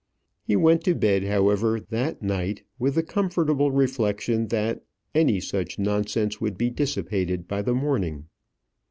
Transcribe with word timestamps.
He 0.41 0.55
went 0.55 0.83
to 0.85 0.95
bed, 0.95 1.25
however, 1.25 1.79
that 1.79 2.23
night 2.23 2.63
with 2.79 2.95
the 2.95 3.03
comfortable 3.03 3.69
reflection 3.71 4.47
that 4.47 4.83
any 5.13 5.39
such 5.39 5.77
nonsense 5.77 6.41
would 6.41 6.57
be 6.57 6.71
dissipated 6.71 7.47
by 7.47 7.61
the 7.61 7.75
morning. 7.75 8.25